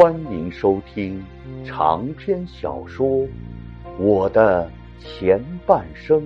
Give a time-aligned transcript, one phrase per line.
[0.00, 1.22] 欢迎收听
[1.64, 3.06] 长篇小说
[3.98, 6.22] 《我的前半生》，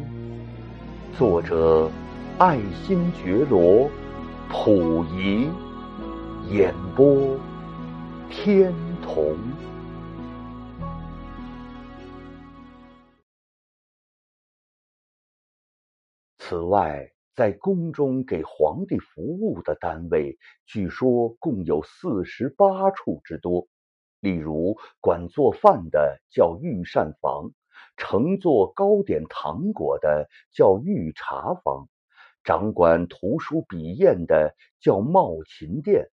[1.18, 1.90] 作者
[2.38, 3.88] 爱新觉罗·
[4.48, 5.48] 溥仪，
[6.52, 7.38] 演播
[8.28, 9.36] 天童。
[16.38, 17.13] 此外。
[17.34, 23.66] 在宫中给皇帝服务的单位，据说共有四十八处之多。
[24.20, 27.50] 例如，管做饭的叫御膳房，
[27.96, 31.88] 盛做糕点糖果的叫御茶房，
[32.44, 36.08] 掌管图书笔砚的叫茂琴殿，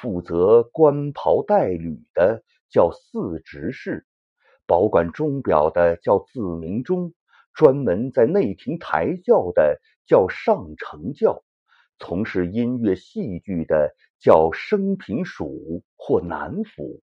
[0.00, 4.06] 负责官袍带履的叫四执事，
[4.66, 7.12] 保管钟表的叫自鸣钟。
[7.54, 11.44] 专门在内廷抬轿的叫上乘轿，
[11.98, 17.00] 从事音乐戏剧的叫升平署或南府，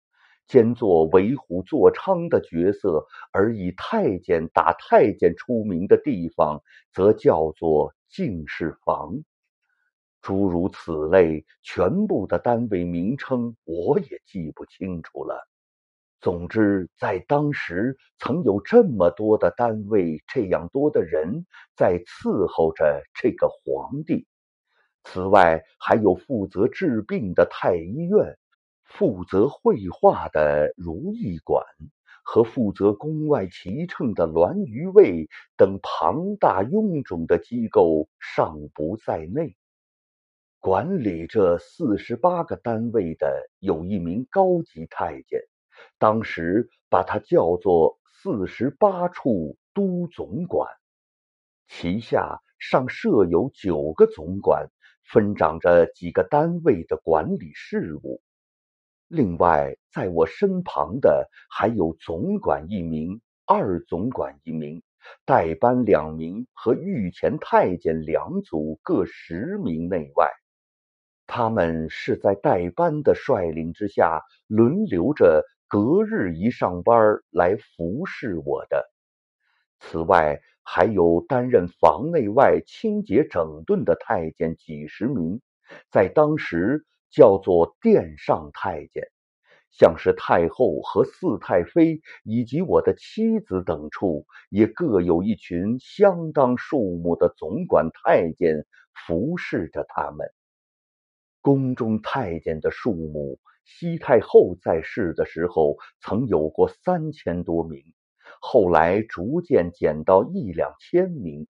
[0.46, 9.22] 兼做为虎作伥的角色而以太监打太监出名的地方，则叫做净室房。
[10.20, 15.48] 诸如此类，全部的单位名称我也记不清楚了。
[16.24, 21.44] 总之，在当时曾有这么多的单位，这样多的人
[21.76, 24.26] 在伺候着这个皇帝。
[25.02, 28.38] 此外，还有负责治病的太医院，
[28.84, 31.62] 负责绘画的如意馆，
[32.24, 39.54] 和负责宫外骑乘的銮舆卫等庞大臃肿的机构尚不在内。
[40.58, 45.38] 管理这四十八个单位的有一名高级太监。
[45.98, 50.70] 当时把它叫做四十八处都总管，
[51.68, 54.68] 旗下尚设有九个总管，
[55.04, 58.22] 分掌着几个单位的管理事务。
[59.08, 64.82] 另外，在我身旁的还有总管一名、二总管一名、
[65.24, 70.30] 代班两名和御前太监两组，各十名内外。
[71.26, 75.44] 他们是在代班的率领之下轮流着。
[75.68, 78.90] 隔日一上班来服侍我的。
[79.80, 85.40] 此外，还有担任房内外清洁整顿的太监几十名，
[85.90, 89.02] 在当时叫做殿上太监。
[89.76, 98.64] 像是太后和四太妃以及我的妻子等处，也各有一群相当数目的总管太监
[98.94, 100.30] 服侍着他们。
[101.40, 103.40] 宫中太监的数目。
[103.64, 107.82] 西太后在世的时候，曾有过三千多名，
[108.40, 111.46] 后来逐渐减到一两千名。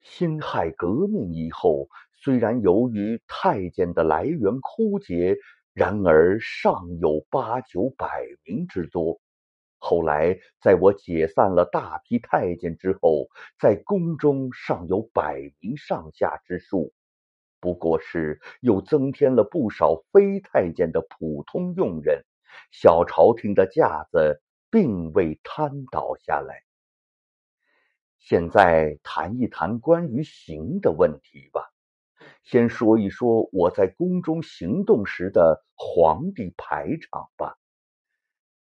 [0.00, 5.36] 辛亥革命以后，虽然由于太监的来源枯竭，
[5.74, 9.20] 然而尚有八九百名之多。
[9.78, 13.28] 后来在我解散了大批太监之后，
[13.60, 16.93] 在宫中尚有百名上下之数。
[17.64, 22.22] 不过是又增添了不少非太监的普通佣人，
[22.70, 26.62] 小朝廷的架子并未瘫倒下来。
[28.18, 31.72] 现在谈一谈关于刑的问题吧。
[32.42, 37.56] 先说一说我在宫中行动时的皇帝排场吧。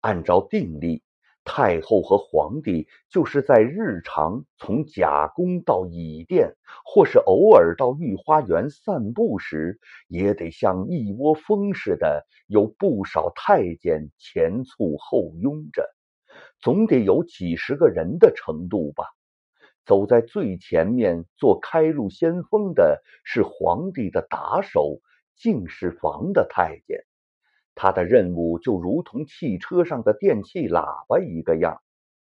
[0.02, 1.02] 按照定例。
[1.44, 15.90] 太后和皇帝就是在日常从贾宫到倚殿，或是偶尔到御花园散步时，也得像一窝蜂似的，有不少太监前簇后拥着，
[16.60, 19.06] 总得有几十个人的程度吧。
[19.84, 25.02] 走在最前面做开路先锋的是皇帝的打手，
[25.36, 27.04] 进士房的太监。
[27.76, 31.82] 他的任务就如同汽车上的电气喇叭一个样，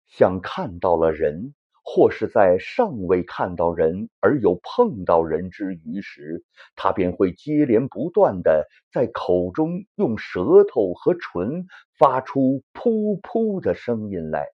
[0.08, 6.44] 像看到了人，或是在尚未看到人而有碰到人之余时，
[6.76, 11.68] 他便会接连不断的在口中用舌头和唇
[11.98, 14.48] 发出噗噗的声音来，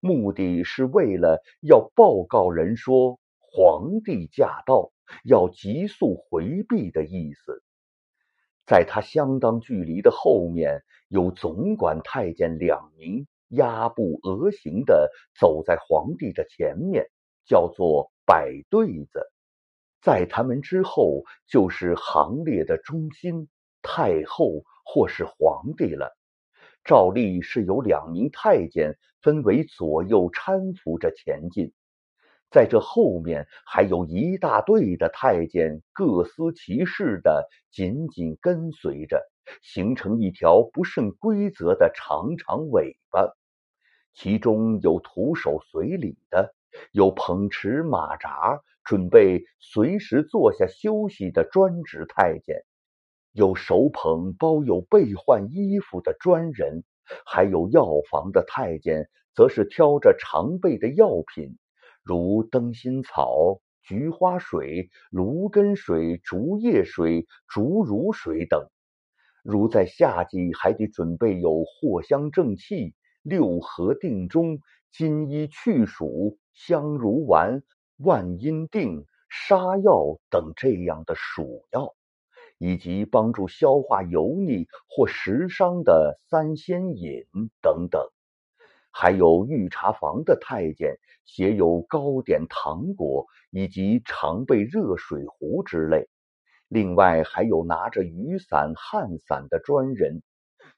[0.00, 4.92] 目的是为了要报告人说皇帝驾到，
[5.24, 7.62] 要急速回避的意思。
[8.72, 17.04] 在他相当距离的后面，有总管太监两名，压步而行的走在皇帝的前面，
[17.44, 19.30] 叫做摆对子。
[20.00, 23.46] 在他们之后，就是行列的中心，
[23.82, 26.16] 太后或是皇帝了。
[26.82, 31.74] 照例是由两名太监分为左右搀扶着前进。
[32.52, 39.26] 在这后面还有一大队的太监，各司其事的紧紧跟随着，
[39.62, 43.34] 形成一条不甚规则的长长尾巴。
[44.12, 46.54] 其中有徒手随礼的，
[46.92, 52.64] 有捧持马扎准备随时坐下休息的专职太监，
[53.32, 56.84] 有手捧包有备换衣服的专人，
[57.24, 61.56] 还有药房的太监，则是挑着常备的药品。
[62.02, 68.66] 如灯心草、菊花水、芦根水、竹叶水、竹茹水等；
[69.42, 74.58] 如在夏季，还得准备有藿香正气、六合定中、
[74.92, 77.62] 金衣去暑、香茹丸、
[77.98, 81.94] 万阴定、沙药等这样的暑药，
[82.58, 87.24] 以及帮助消化油腻或食伤的三仙饮
[87.60, 88.08] 等等。
[88.92, 96.08] 还有御茶房的太监，携有糕点、糖果，以及常备热水壶之类。
[96.68, 100.22] 另外还有拿着雨伞、汗伞的专人。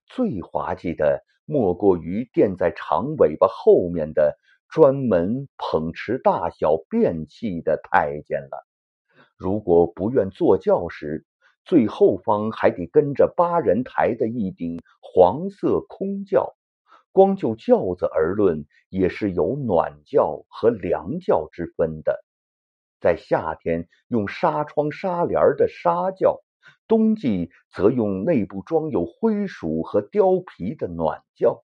[0.07, 4.39] 最滑稽的，莫过于垫在长尾巴后面的，
[4.69, 8.67] 专门捧持大小便器的太监了。
[9.37, 11.27] 如果不愿坐轿时，
[11.65, 16.55] 最后方还得跟着八人抬的一顶黄色空轿。
[17.15, 22.25] 光就轿子而论，也是有暖轿和凉轿之分的。
[23.01, 26.41] 在夏天用纱窗纱帘的纱轿，
[26.89, 31.63] 冬季则用内部装有灰鼠和貂皮的暖轿。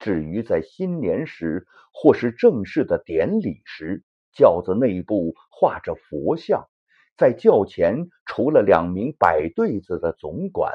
[0.00, 6.68] 至于在新年时或是正式的典礼时，轿子内部画着佛像，
[7.16, 10.72] 在轿前除了两名摆对子的总管。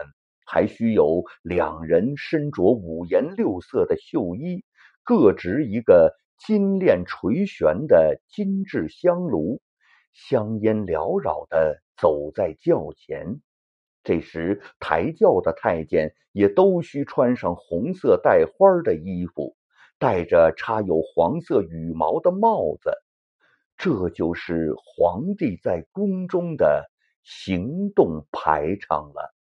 [0.52, 4.64] 还需有两人身着五颜六色的绣衣，
[5.04, 9.62] 各执一个金链垂悬的金质香炉，
[10.12, 13.42] 香烟缭绕的走在轿前。
[14.04, 19.56] 这时抬轿的太监也都需穿上红色带花的衣服，
[20.00, 22.92] 戴着插有黄色羽毛的帽子。
[23.78, 26.90] 这就是皇帝在宫中的
[27.24, 29.36] 行动排场了。